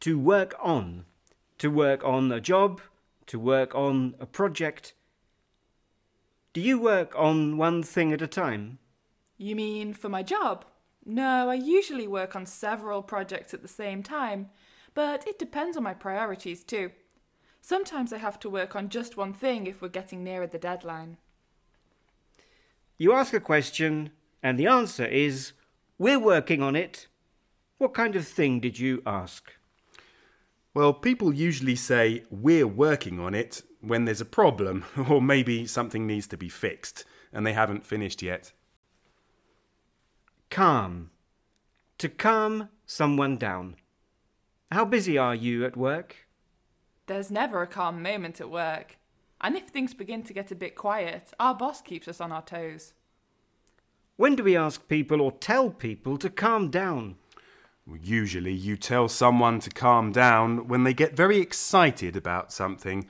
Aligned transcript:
to 0.00 0.18
work 0.18 0.54
on. 0.60 1.04
To 1.58 1.70
work 1.70 2.02
on 2.04 2.32
a 2.32 2.40
job, 2.40 2.80
to 3.26 3.38
work 3.38 3.74
on 3.74 4.14
a 4.18 4.26
project. 4.26 4.94
Do 6.52 6.60
you 6.60 6.80
work 6.80 7.12
on 7.16 7.58
one 7.58 7.82
thing 7.82 8.12
at 8.12 8.22
a 8.22 8.26
time? 8.26 8.78
You 9.36 9.54
mean 9.54 9.94
for 9.94 10.08
my 10.08 10.22
job? 10.22 10.64
No, 11.04 11.48
I 11.48 11.54
usually 11.54 12.06
work 12.06 12.34
on 12.34 12.46
several 12.46 13.02
projects 13.02 13.54
at 13.54 13.62
the 13.62 13.68
same 13.68 14.02
time, 14.02 14.50
but 14.94 15.26
it 15.26 15.38
depends 15.38 15.76
on 15.76 15.82
my 15.82 15.94
priorities 15.94 16.64
too. 16.64 16.92
Sometimes 17.60 18.12
I 18.12 18.18
have 18.18 18.38
to 18.40 18.50
work 18.50 18.74
on 18.74 18.88
just 18.88 19.16
one 19.16 19.34
thing 19.34 19.66
if 19.66 19.82
we're 19.82 19.88
getting 19.88 20.24
nearer 20.24 20.46
the 20.46 20.58
deadline. 20.58 21.18
You 22.96 23.12
ask 23.12 23.32
a 23.32 23.40
question, 23.40 24.10
and 24.42 24.58
the 24.58 24.66
answer 24.66 25.04
is, 25.04 25.52
We're 25.98 26.18
working 26.18 26.62
on 26.62 26.74
it. 26.74 27.06
What 27.78 27.94
kind 27.94 28.16
of 28.16 28.26
thing 28.26 28.60
did 28.60 28.78
you 28.78 29.02
ask? 29.06 29.52
Well, 30.72 30.92
people 30.92 31.34
usually 31.34 31.74
say, 31.74 32.22
We're 32.30 32.66
working 32.66 33.18
on 33.18 33.34
it 33.34 33.62
when 33.80 34.04
there's 34.04 34.20
a 34.20 34.26
problem, 34.26 34.84
or 35.08 35.20
maybe 35.20 35.66
something 35.66 36.06
needs 36.06 36.26
to 36.28 36.36
be 36.36 36.48
fixed, 36.48 37.04
and 37.32 37.46
they 37.46 37.52
haven't 37.52 37.86
finished 37.86 38.22
yet. 38.22 38.52
Calm. 40.50 41.10
To 41.98 42.08
calm 42.08 42.68
someone 42.86 43.36
down. 43.36 43.76
How 44.70 44.84
busy 44.84 45.18
are 45.18 45.34
you 45.34 45.64
at 45.64 45.76
work? 45.76 46.28
There's 47.06 47.30
never 47.30 47.62
a 47.62 47.66
calm 47.66 48.02
moment 48.02 48.40
at 48.40 48.50
work. 48.50 48.96
And 49.40 49.56
if 49.56 49.68
things 49.68 49.94
begin 49.94 50.22
to 50.24 50.32
get 50.32 50.52
a 50.52 50.54
bit 50.54 50.76
quiet, 50.76 51.32
our 51.40 51.54
boss 51.54 51.80
keeps 51.80 52.06
us 52.06 52.20
on 52.20 52.30
our 52.30 52.42
toes. 52.42 52.94
When 54.16 54.36
do 54.36 54.44
we 54.44 54.56
ask 54.56 54.86
people 54.86 55.20
or 55.20 55.32
tell 55.32 55.70
people 55.70 56.18
to 56.18 56.30
calm 56.30 56.70
down? 56.70 57.16
Usually, 58.02 58.52
you 58.52 58.76
tell 58.76 59.08
someone 59.08 59.60
to 59.60 59.70
calm 59.70 60.12
down 60.12 60.68
when 60.68 60.84
they 60.84 60.94
get 60.94 61.16
very 61.16 61.38
excited 61.38 62.16
about 62.16 62.52
something, 62.52 63.06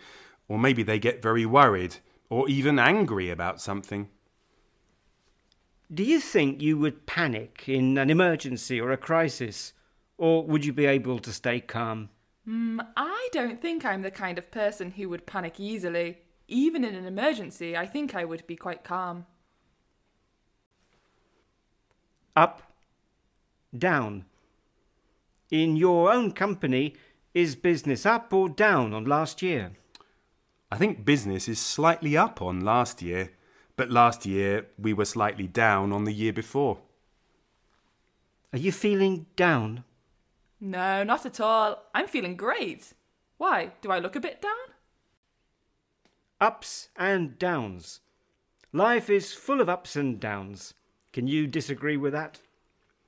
or 0.49 0.59
maybe 0.59 0.83
they 0.83 0.99
get 0.99 1.23
very 1.23 1.45
worried, 1.45 1.97
or 2.29 2.49
even 2.49 2.79
angry 2.79 3.31
about 3.31 3.61
something. 3.61 4.09
Do 5.93 6.05
you 6.05 6.21
think 6.21 6.63
you 6.63 6.79
would 6.79 7.07
panic 7.07 7.65
in 7.69 7.99
an 7.99 8.11
emergency 8.11 8.81
or 8.81 8.93
a 8.93 8.97
crisis? 8.97 9.73
Or 10.17 10.45
would 10.45 10.65
you 10.65 10.73
be 10.73 10.87
able 10.87 11.19
to 11.19 11.33
stay 11.33 11.61
calm? 11.61 12.11
Mm, 12.49 12.87
I 12.97 13.29
don't 13.33 13.61
think 13.61 13.85
I'm 13.85 14.03
the 14.03 14.11
kind 14.11 14.39
of 14.39 14.51
person 14.51 14.93
who 14.93 15.09
would 15.09 15.27
panic 15.27 15.59
easily. 15.59 16.19
Even 16.47 16.85
in 16.85 16.95
an 16.95 17.07
emergency, 17.07 17.77
I 17.77 17.87
think 17.87 18.15
I 18.15 18.25
would 18.25 18.47
be 18.47 18.57
quite 18.57 18.85
calm. 18.85 19.27
Up, 22.37 22.63
down. 23.77 24.27
In 25.51 25.77
your 25.77 26.13
own 26.13 26.33
company, 26.33 26.95
is 27.35 27.57
business 27.57 28.07
up 28.07 28.33
or 28.33 28.49
down 28.49 28.93
on 28.95 29.05
last 29.05 29.43
year? 29.43 29.73
I 30.71 30.77
think 30.77 31.05
business 31.05 31.49
is 31.49 31.59
slightly 31.59 32.17
up 32.17 32.41
on 32.41 32.61
last 32.61 33.03
year, 33.03 33.31
but 33.77 33.91
last 33.91 34.25
year 34.25 34.69
we 34.79 34.93
were 34.93 35.05
slightly 35.05 35.49
down 35.49 35.93
on 35.93 36.05
the 36.05 36.13
year 36.13 36.33
before. 36.33 36.79
Are 38.53 38.59
you 38.59 38.71
feeling 38.71 39.27
down? 39.35 39.85
No, 40.61 41.03
not 41.03 41.27
at 41.27 41.41
all. 41.41 41.85
I'm 41.95 42.07
feeling 42.07 42.37
great. 42.37 42.93
Why? 43.39 43.73
Do 43.81 43.91
I 43.91 43.99
look 43.99 44.15
a 44.15 44.21
bit 44.21 44.43
down? 44.43 44.53
Ups 46.41 46.89
and 46.97 47.39
downs. 47.39 48.01
Life 48.73 49.11
is 49.11 49.33
full 49.33 49.61
of 49.61 49.69
ups 49.69 49.97
and 49.97 50.21
downs. 50.21 50.75
Can 51.13 51.27
you 51.27 51.47
disagree 51.47 51.97
with 51.97 52.13
that? 52.13 52.41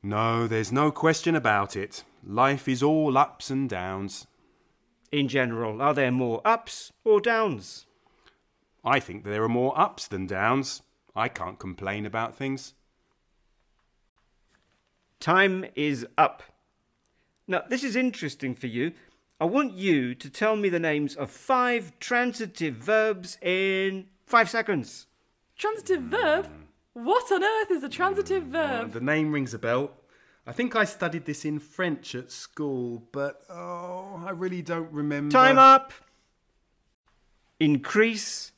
No, 0.03 0.49
there's 0.49 0.73
no 0.73 0.91
question 0.91 1.37
about 1.37 1.77
it. 1.77 2.03
Life 2.25 2.69
is 2.69 2.83
all 2.83 3.19
ups 3.19 3.51
and 3.51 3.69
downs. 3.69 4.27
In 5.11 5.29
general, 5.29 5.83
are 5.83 5.93
there 5.95 6.13
more 6.13 6.41
ups 6.45 6.93
or 7.05 7.21
downs? 7.21 7.87
I 8.85 9.01
think 9.01 9.25
there 9.25 9.43
are 9.43 9.49
more 9.49 9.79
ups 9.79 10.07
than 10.09 10.27
downs. 10.27 10.83
I 11.15 11.29
can't 11.29 11.59
complain 11.59 12.07
about 12.07 12.35
things. 12.37 12.75
Time 15.21 15.65
is 15.75 16.07
up. 16.17 16.43
Now, 17.47 17.63
this 17.69 17.85
is 17.85 17.97
interesting 17.97 18.55
for 18.55 18.67
you. 18.67 18.93
I 19.41 19.45
want 19.45 19.75
you 19.75 20.15
to 20.15 20.31
tell 20.31 20.57
me 20.57 20.69
the 20.69 20.79
names 20.79 21.15
of 21.17 21.31
five 21.31 21.93
transitive 21.99 22.75
verbs 22.77 23.39
in 23.43 24.07
five 24.27 24.49
seconds. 24.49 25.07
Transitive 25.59 26.03
verb? 26.03 26.49
What 26.95 27.31
on 27.33 27.43
earth 27.43 27.71
is 27.71 27.83
a 27.83 27.89
transitive 27.89 28.45
Uh, 28.55 28.83
verb? 28.85 28.93
the 28.93 29.01
name 29.01 29.33
rings 29.33 29.53
a 29.55 29.59
bell. 29.59 29.91
I 30.47 30.53
think 30.53 30.75
I 30.75 30.85
studied 30.85 31.25
this 31.25 31.45
in 31.45 31.61
French 31.61 32.17
at 32.17 32.33
school, 32.33 33.05
but 33.13 33.43
oh, 33.49 34.23
I 34.27 34.31
really 34.31 34.61
don't 34.61 34.91
remember. 34.91 35.33
Time 35.33 35.59
up! 35.59 35.93
Increase, 37.61 38.51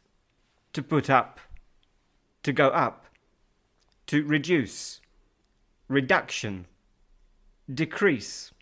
to 0.73 0.83
put 0.83 1.11
up, 1.11 1.41
to 2.43 2.53
go 2.53 2.69
up, 2.69 3.05
to 4.07 4.25
reduce, 4.25 5.03
reduction, 5.89 6.67
decrease, 7.73 8.53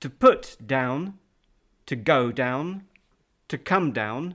to 0.00 0.10
put 0.10 0.58
down, 0.66 1.18
to 1.86 1.96
go 1.96 2.30
down, 2.30 2.84
to 3.48 3.56
come 3.56 3.90
down, 3.90 4.34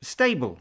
stable. 0.00 0.58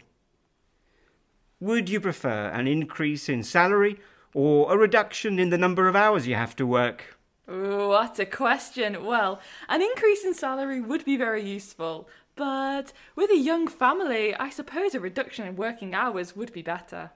Would 1.62 1.90
you 1.90 2.02
prefer 2.02 2.50
an 2.50 2.68
increase 2.68 3.30
in 3.30 3.42
salary 3.42 4.00
or 4.36 4.72
a 4.72 4.78
reduction 4.78 5.40
in 5.40 5.50
the 5.50 5.58
number 5.58 5.88
of 5.88 5.96
hours 5.96 6.28
you 6.28 6.36
have 6.36 6.56
to 6.58 6.68
work? 6.68 7.18
Ooh, 7.50 7.88
what 7.88 8.20
a 8.20 8.26
question. 8.26 9.06
Well, 9.06 9.40
an 9.70 9.82
increase 9.82 10.26
in 10.26 10.34
salary 10.34 10.82
would 10.82 11.06
be 11.06 11.16
very 11.16 11.42
useful, 11.42 12.10
but 12.36 12.92
with 13.16 13.32
a 13.32 13.38
young 13.38 13.68
family, 13.68 14.36
I 14.36 14.50
suppose 14.50 14.94
a 14.94 15.00
reduction 15.00 15.48
in 15.48 15.56
working 15.56 15.96
hours 15.96 16.36
would 16.36 16.52
be 16.52 16.62
better. 16.62 17.12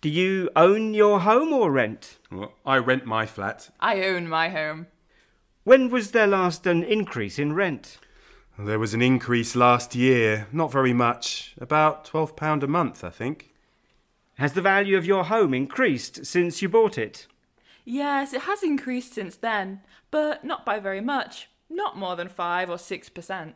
Do 0.00 0.08
you 0.08 0.48
own 0.56 0.94
your 0.94 1.20
home 1.20 1.52
or 1.52 1.70
rent? 1.70 2.16
Well, 2.32 2.54
I 2.64 2.78
rent 2.78 3.04
my 3.04 3.26
flat. 3.26 3.68
I 3.80 4.02
own 4.02 4.28
my 4.28 4.48
home. 4.48 4.86
When 5.64 5.90
was 5.90 6.12
there 6.12 6.26
last 6.26 6.66
an 6.66 6.82
increase 6.82 7.38
in 7.38 7.52
rent? 7.52 7.98
There 8.58 8.78
was 8.78 8.94
an 8.94 9.02
increase 9.02 9.54
last 9.54 9.94
year, 9.94 10.46
not 10.52 10.72
very 10.72 10.94
much, 10.94 11.54
about 11.60 12.06
£12 12.06 12.62
a 12.62 12.66
month, 12.66 13.04
I 13.04 13.10
think. 13.10 13.49
Has 14.40 14.54
the 14.54 14.62
value 14.62 14.96
of 14.96 15.04
your 15.04 15.24
home 15.24 15.52
increased 15.52 16.24
since 16.24 16.62
you 16.62 16.68
bought 16.70 16.96
it? 16.96 17.26
Yes, 17.84 18.32
it 18.32 18.40
has 18.42 18.62
increased 18.62 19.12
since 19.12 19.36
then, 19.36 19.82
but 20.10 20.44
not 20.44 20.64
by 20.64 20.78
very 20.80 21.02
much. 21.02 21.50
Not 21.68 21.98
more 21.98 22.16
than 22.16 22.30
5 22.30 22.70
or 22.70 22.76
6%. 22.76 23.52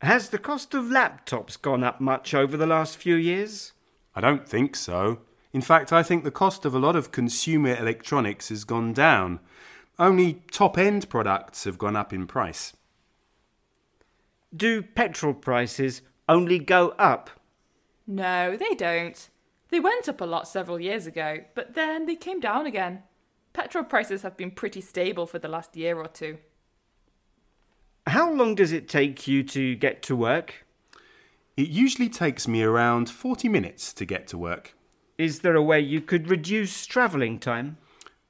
Has 0.00 0.28
the 0.28 0.38
cost 0.38 0.74
of 0.74 0.84
laptops 0.84 1.60
gone 1.60 1.82
up 1.82 2.00
much 2.00 2.34
over 2.34 2.56
the 2.56 2.68
last 2.68 2.96
few 2.96 3.16
years? 3.16 3.72
I 4.14 4.20
don't 4.20 4.48
think 4.48 4.76
so. 4.76 5.18
In 5.52 5.60
fact, 5.60 5.92
I 5.92 6.04
think 6.04 6.22
the 6.22 6.30
cost 6.30 6.64
of 6.64 6.72
a 6.72 6.78
lot 6.78 6.94
of 6.94 7.10
consumer 7.10 7.74
electronics 7.74 8.50
has 8.50 8.62
gone 8.62 8.92
down. 8.92 9.40
Only 9.98 10.44
top 10.52 10.78
end 10.78 11.08
products 11.08 11.64
have 11.64 11.78
gone 11.78 11.96
up 11.96 12.12
in 12.12 12.28
price. 12.28 12.74
Do 14.56 14.82
petrol 14.82 15.34
prices 15.34 16.02
only 16.28 16.60
go 16.60 16.90
up? 16.90 17.30
No, 18.06 18.56
they 18.56 18.74
don't. 18.74 19.28
They 19.70 19.80
went 19.80 20.08
up 20.08 20.20
a 20.20 20.26
lot 20.26 20.46
several 20.46 20.78
years 20.78 21.06
ago, 21.06 21.38
but 21.54 21.74
then 21.74 22.06
they 22.06 22.16
came 22.16 22.40
down 22.40 22.66
again. 22.66 23.02
Petrol 23.52 23.84
prices 23.84 24.22
have 24.22 24.36
been 24.36 24.50
pretty 24.50 24.80
stable 24.80 25.26
for 25.26 25.38
the 25.38 25.48
last 25.48 25.76
year 25.76 25.96
or 25.96 26.08
two. 26.08 26.38
How 28.06 28.30
long 28.32 28.54
does 28.54 28.72
it 28.72 28.88
take 28.88 29.26
you 29.26 29.42
to 29.44 29.74
get 29.76 30.02
to 30.02 30.16
work? 30.16 30.66
It 31.56 31.68
usually 31.68 32.08
takes 32.08 32.48
me 32.48 32.62
around 32.62 33.08
40 33.08 33.48
minutes 33.48 33.92
to 33.94 34.04
get 34.04 34.26
to 34.28 34.38
work. 34.38 34.74
Is 35.16 35.40
there 35.40 35.54
a 35.54 35.62
way 35.62 35.80
you 35.80 36.00
could 36.00 36.28
reduce 36.28 36.84
travelling 36.84 37.38
time? 37.38 37.78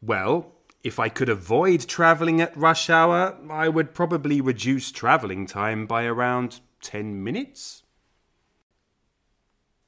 Well, 0.03 0.53
if 0.83 0.99
I 0.99 1.09
could 1.09 1.31
avoid 1.31 1.89
travelling 1.89 2.43
at 2.43 2.55
rush 2.55 2.91
hour, 2.91 3.39
I 3.51 3.71
would 3.71 3.95
probably 3.95 4.43
reduce 4.43 4.93
travelling 4.93 5.47
time 5.47 5.87
by 5.87 6.05
around 6.05 6.61
10 6.83 7.25
minutes. 7.25 7.84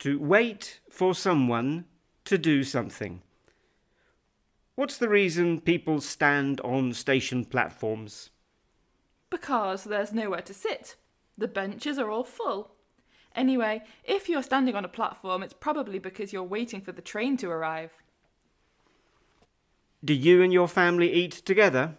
To 0.00 0.18
wait 0.18 0.80
for 0.90 1.14
someone 1.14 1.86
to 2.24 2.36
do 2.36 2.62
something. 2.64 3.22
What's 4.74 4.98
the 4.98 5.08
reason 5.08 5.60
people 5.60 6.02
stand 6.02 6.60
on 6.60 6.92
station 6.92 7.46
platforms? 7.46 8.30
Because 9.30 9.84
there's 9.84 10.12
nowhere 10.12 10.42
to 10.42 10.52
sit. 10.52 10.96
The 11.38 11.48
benches 11.48 11.98
are 11.98 12.10
all 12.10 12.24
full. 12.24 12.72
Anyway, 13.34 13.82
if 14.04 14.28
you're 14.28 14.42
standing 14.42 14.74
on 14.74 14.84
a 14.84 14.88
platform, 14.88 15.42
it's 15.42 15.54
probably 15.54 15.98
because 15.98 16.32
you're 16.32 16.42
waiting 16.42 16.80
for 16.80 16.92
the 16.92 17.02
train 17.02 17.36
to 17.38 17.50
arrive. 17.50 17.90
Do 20.04 20.14
you 20.14 20.42
and 20.42 20.52
your 20.52 20.68
family 20.68 21.12
eat 21.12 21.32
together? 21.32 21.96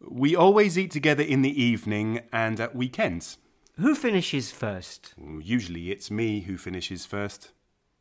We 0.00 0.36
always 0.36 0.78
eat 0.78 0.90
together 0.90 1.22
in 1.22 1.42
the 1.42 1.62
evening 1.62 2.20
and 2.32 2.60
at 2.60 2.76
weekends. 2.76 3.38
Who 3.78 3.94
finishes 3.94 4.50
first? 4.50 5.12
Usually 5.18 5.90
it's 5.90 6.10
me 6.10 6.40
who 6.40 6.56
finishes 6.56 7.04
first. 7.04 7.50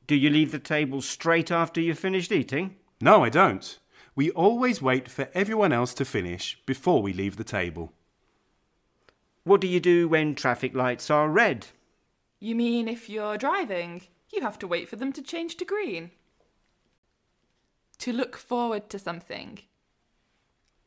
Do 0.07 0.15
you 0.15 0.29
leave 0.29 0.53
the 0.53 0.59
table 0.59 1.01
straight 1.01 1.51
after 1.51 1.81
you've 1.81 1.99
finished 1.99 2.31
eating? 2.31 2.77
No, 3.01 3.25
I 3.25 3.29
don't. 3.29 3.77
We 4.15 4.31
always 4.31 4.81
wait 4.81 5.09
for 5.09 5.27
everyone 5.33 5.73
else 5.73 5.93
to 5.95 6.05
finish 6.05 6.57
before 6.65 7.01
we 7.01 7.11
leave 7.11 7.35
the 7.35 7.43
table. 7.43 7.91
What 9.43 9.59
do 9.59 9.67
you 9.67 9.81
do 9.81 10.07
when 10.07 10.33
traffic 10.33 10.73
lights 10.73 11.09
are 11.09 11.27
red? 11.27 11.67
You 12.39 12.55
mean 12.55 12.87
if 12.87 13.09
you're 13.09 13.37
driving, 13.37 14.03
you 14.31 14.41
have 14.41 14.57
to 14.59 14.67
wait 14.67 14.87
for 14.87 14.95
them 14.95 15.11
to 15.11 15.21
change 15.21 15.57
to 15.57 15.65
green? 15.65 16.11
To 17.99 18.13
look 18.13 18.37
forward 18.37 18.89
to 18.91 18.99
something. 18.99 19.59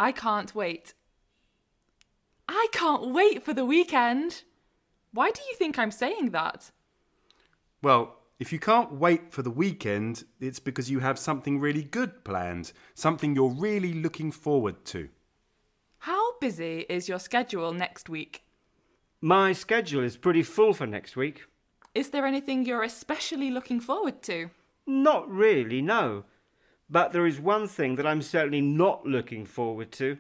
I 0.00 0.12
can't 0.12 0.55
wait. 0.55 0.94
I 2.49 2.69
can't 2.73 3.11
wait 3.11 3.44
for 3.44 3.52
the 3.52 3.67
weekend. 3.67 4.44
Why 5.12 5.31
do 5.31 5.40
you 5.50 5.56
think 5.56 5.78
I'm 5.78 5.90
saying 5.90 6.31
that? 6.31 6.70
Well, 7.82 8.16
if 8.38 8.52
you 8.52 8.58
can't 8.58 8.93
wait 8.93 9.32
for 9.32 9.43
the 9.43 9.50
weekend, 9.50 10.25
it's 10.40 10.60
because 10.60 10.90
you 10.90 11.00
have 11.00 11.19
something 11.19 11.58
really 11.58 11.82
good 11.82 12.25
planned, 12.25 12.72
something 12.94 13.34
you're 13.34 13.49
really 13.49 13.93
looking 13.93 14.31
forward 14.31 14.84
to. 14.87 15.08
How 16.00 16.38
busy 16.38 16.87
is 16.88 17.08
your 17.08 17.19
schedule 17.19 17.72
next 17.72 18.08
week? 18.08 18.44
My 19.20 19.52
schedule 19.52 20.05
is 20.05 20.16
pretty 20.16 20.44
full 20.44 20.72
for 20.72 20.87
next 20.87 21.16
week. 21.16 21.46
Is 21.94 22.10
there 22.10 22.26
anything 22.26 22.64
you're 22.64 22.84
especially 22.84 23.50
looking 23.50 23.81
forward 23.81 24.22
to? 24.22 24.50
Not 24.87 25.28
really, 25.28 25.82
no. 25.82 26.25
But 26.88 27.12
there 27.12 27.26
is 27.26 27.40
one 27.40 27.66
thing 27.66 27.96
that 27.96 28.06
I'm 28.06 28.22
certainly 28.22 28.60
not 28.60 29.05
looking 29.05 29.44
forward 29.44 29.90
to. 29.93 30.19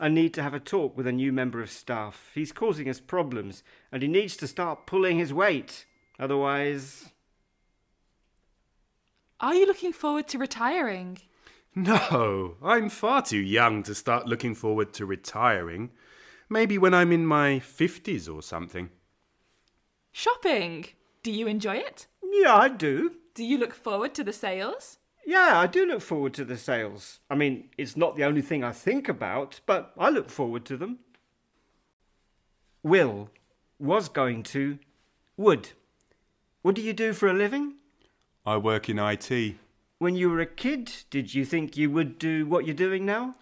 I 0.00 0.08
need 0.08 0.32
to 0.34 0.42
have 0.42 0.54
a 0.54 0.60
talk 0.60 0.96
with 0.96 1.06
a 1.06 1.12
new 1.12 1.32
member 1.32 1.60
of 1.60 1.70
staff. 1.70 2.30
He's 2.34 2.52
causing 2.52 2.88
us 2.88 3.00
problems, 3.00 3.62
and 3.90 4.02
he 4.02 4.08
needs 4.08 4.36
to 4.36 4.46
start 4.46 4.86
pulling 4.86 5.18
his 5.18 5.32
weight. 5.32 5.86
Otherwise. 6.18 7.10
Are 9.40 9.54
you 9.54 9.66
looking 9.66 9.92
forward 9.92 10.28
to 10.28 10.38
retiring? 10.38 11.18
No, 11.74 12.56
I'm 12.62 12.88
far 12.88 13.22
too 13.22 13.38
young 13.38 13.82
to 13.84 13.94
start 13.94 14.26
looking 14.26 14.54
forward 14.54 14.92
to 14.94 15.06
retiring. 15.06 15.90
Maybe 16.48 16.78
when 16.78 16.94
I'm 16.94 17.12
in 17.12 17.26
my 17.26 17.60
50s 17.60 18.32
or 18.32 18.42
something. 18.42 18.90
Shopping. 20.10 20.86
Do 21.22 21.30
you 21.30 21.46
enjoy 21.46 21.76
it? 21.76 22.06
Yeah, 22.22 22.56
I 22.56 22.68
do. 22.68 23.12
Do 23.34 23.44
you 23.44 23.58
look 23.58 23.74
forward 23.74 24.14
to 24.14 24.24
the 24.24 24.32
sales? 24.32 24.98
Yeah, 25.28 25.58
I 25.58 25.66
do 25.66 25.84
look 25.84 26.00
forward 26.00 26.32
to 26.34 26.44
the 26.46 26.56
sales. 26.56 27.20
I 27.28 27.34
mean, 27.34 27.68
it's 27.76 27.98
not 27.98 28.16
the 28.16 28.24
only 28.24 28.40
thing 28.40 28.64
I 28.64 28.72
think 28.72 29.10
about, 29.10 29.60
but 29.66 29.92
I 29.98 30.08
look 30.08 30.30
forward 30.30 30.64
to 30.64 30.76
them. 30.78 31.00
Will 32.82 33.28
was 33.78 34.08
going 34.08 34.42
to 34.44 34.78
would. 35.36 35.72
What 36.62 36.76
do 36.76 36.80
you 36.80 36.94
do 36.94 37.12
for 37.12 37.28
a 37.28 37.34
living? 37.34 37.74
I 38.46 38.56
work 38.56 38.88
in 38.88 38.98
IT. 38.98 39.56
When 39.98 40.16
you 40.16 40.30
were 40.30 40.40
a 40.40 40.46
kid, 40.46 40.90
did 41.10 41.34
you 41.34 41.44
think 41.44 41.76
you 41.76 41.90
would 41.90 42.18
do 42.18 42.46
what 42.46 42.64
you're 42.64 42.74
doing 42.74 43.04
now? 43.04 43.34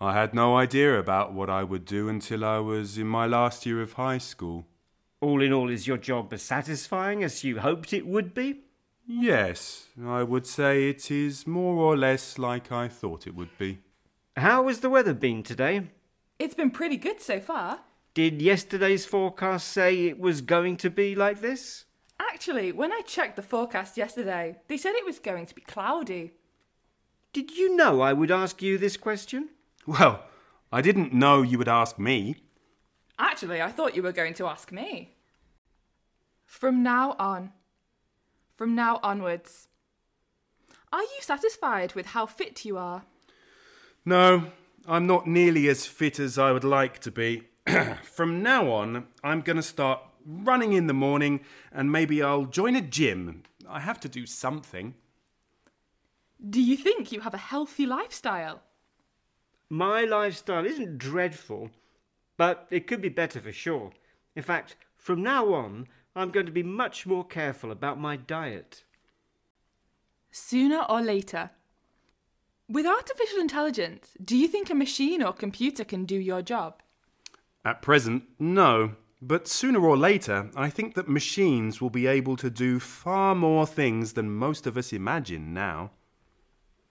I 0.00 0.12
had 0.12 0.32
no 0.32 0.56
idea 0.56 0.96
about 0.96 1.32
what 1.32 1.50
I 1.50 1.64
would 1.64 1.86
do 1.86 2.08
until 2.08 2.44
I 2.44 2.60
was 2.60 2.96
in 2.96 3.08
my 3.08 3.26
last 3.26 3.66
year 3.66 3.82
of 3.82 3.94
high 3.94 4.18
school. 4.18 4.64
All 5.20 5.42
in 5.42 5.52
all, 5.52 5.70
is 5.70 5.88
your 5.88 5.98
job 5.98 6.32
as 6.32 6.42
satisfying 6.42 7.24
as 7.24 7.42
you 7.42 7.58
hoped 7.58 7.92
it 7.92 8.06
would 8.06 8.32
be? 8.32 8.60
Yes, 9.06 9.86
I 10.04 10.22
would 10.22 10.46
say 10.46 10.88
it 10.88 11.10
is 11.10 11.46
more 11.46 11.76
or 11.76 11.96
less 11.96 12.38
like 12.38 12.70
I 12.70 12.88
thought 12.88 13.26
it 13.26 13.34
would 13.34 13.56
be. 13.58 13.78
How 14.36 14.68
has 14.68 14.80
the 14.80 14.90
weather 14.90 15.14
been 15.14 15.42
today? 15.42 15.88
It's 16.38 16.54
been 16.54 16.70
pretty 16.70 16.96
good 16.96 17.20
so 17.20 17.40
far. 17.40 17.80
Did 18.14 18.40
yesterday's 18.40 19.06
forecast 19.06 19.68
say 19.68 20.06
it 20.06 20.18
was 20.18 20.40
going 20.40 20.76
to 20.78 20.90
be 20.90 21.14
like 21.14 21.40
this? 21.40 21.84
Actually, 22.18 22.72
when 22.72 22.92
I 22.92 23.02
checked 23.06 23.36
the 23.36 23.42
forecast 23.42 23.96
yesterday, 23.96 24.56
they 24.68 24.76
said 24.76 24.94
it 24.94 25.06
was 25.06 25.18
going 25.18 25.46
to 25.46 25.54
be 25.54 25.62
cloudy. 25.62 26.32
Did 27.32 27.56
you 27.56 27.76
know 27.76 28.00
I 28.00 28.12
would 28.12 28.30
ask 28.30 28.62
you 28.62 28.78
this 28.78 28.96
question? 28.96 29.50
Well, 29.86 30.24
I 30.72 30.82
didn't 30.82 31.12
know 31.12 31.42
you 31.42 31.58
would 31.58 31.68
ask 31.68 31.98
me. 31.98 32.36
Actually, 33.18 33.60
I 33.60 33.70
thought 33.70 33.94
you 33.94 34.02
were 34.02 34.12
going 34.12 34.34
to 34.34 34.46
ask 34.46 34.72
me. 34.72 35.14
From 36.46 36.82
now 36.82 37.16
on. 37.18 37.52
From 38.60 38.74
now 38.74 39.00
onwards. 39.02 39.68
Are 40.92 41.00
you 41.00 41.18
satisfied 41.22 41.94
with 41.94 42.08
how 42.08 42.26
fit 42.26 42.62
you 42.66 42.76
are? 42.76 43.04
No, 44.04 44.52
I'm 44.86 45.06
not 45.06 45.26
nearly 45.26 45.66
as 45.66 45.86
fit 45.86 46.18
as 46.20 46.36
I 46.36 46.52
would 46.52 46.62
like 46.62 46.98
to 46.98 47.10
be. 47.10 47.44
From 48.02 48.42
now 48.42 48.70
on, 48.70 49.06
I'm 49.24 49.40
going 49.40 49.56
to 49.56 49.62
start 49.62 50.00
running 50.26 50.74
in 50.74 50.88
the 50.88 50.92
morning 50.92 51.40
and 51.72 51.90
maybe 51.90 52.22
I'll 52.22 52.44
join 52.44 52.76
a 52.76 52.82
gym. 52.82 53.44
I 53.66 53.80
have 53.80 53.98
to 54.00 54.10
do 54.10 54.26
something. 54.26 54.92
Do 56.50 56.60
you 56.60 56.76
think 56.76 57.12
you 57.12 57.20
have 57.20 57.32
a 57.32 57.38
healthy 57.38 57.86
lifestyle? 57.86 58.60
My 59.70 60.02
lifestyle 60.02 60.66
isn't 60.66 60.98
dreadful, 60.98 61.70
but 62.36 62.66
it 62.70 62.86
could 62.86 63.00
be 63.00 63.08
better 63.08 63.40
for 63.40 63.52
sure. 63.52 63.92
In 64.36 64.42
fact, 64.42 64.76
from 64.98 65.22
now 65.22 65.54
on, 65.54 65.86
I'm 66.14 66.30
going 66.30 66.46
to 66.46 66.52
be 66.52 66.62
much 66.62 67.06
more 67.06 67.24
careful 67.24 67.70
about 67.70 68.00
my 68.00 68.16
diet. 68.16 68.84
Sooner 70.30 70.84
or 70.88 71.00
later. 71.00 71.50
With 72.68 72.86
artificial 72.86 73.38
intelligence, 73.40 74.10
do 74.24 74.36
you 74.36 74.46
think 74.46 74.70
a 74.70 74.74
machine 74.74 75.22
or 75.22 75.32
computer 75.32 75.84
can 75.84 76.04
do 76.04 76.16
your 76.16 76.42
job? 76.42 76.82
At 77.64 77.82
present, 77.82 78.24
no. 78.38 78.94
But 79.22 79.48
sooner 79.48 79.80
or 79.80 79.96
later, 79.96 80.50
I 80.56 80.70
think 80.70 80.94
that 80.94 81.08
machines 81.08 81.80
will 81.80 81.90
be 81.90 82.06
able 82.06 82.36
to 82.38 82.48
do 82.48 82.80
far 82.80 83.34
more 83.34 83.66
things 83.66 84.14
than 84.14 84.30
most 84.30 84.66
of 84.66 84.76
us 84.76 84.92
imagine 84.92 85.52
now. 85.52 85.90